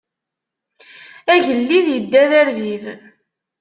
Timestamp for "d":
2.29-2.31